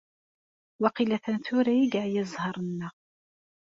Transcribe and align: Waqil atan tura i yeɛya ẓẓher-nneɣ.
Waqil 0.81 1.11
atan 1.17 1.37
tura 1.45 1.73
i 1.77 1.85
yeɛya 1.91 2.23
ẓẓher-nneɣ. 2.31 2.93